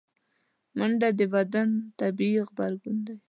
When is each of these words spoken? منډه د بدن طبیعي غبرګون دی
منډه 0.77 1.09
د 1.19 1.21
بدن 1.33 1.69
طبیعي 1.99 2.39
غبرګون 2.47 2.97
دی 3.05 3.15